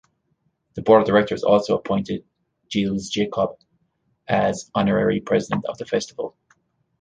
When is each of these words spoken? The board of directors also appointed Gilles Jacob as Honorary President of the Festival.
The 0.73 0.81
board 0.81 1.01
of 1.01 1.07
directors 1.07 1.43
also 1.43 1.77
appointed 1.77 2.25
Gilles 2.73 3.07
Jacob 3.11 3.51
as 4.27 4.71
Honorary 4.73 5.19
President 5.21 5.65
of 5.67 5.77
the 5.77 5.85
Festival. 5.85 6.35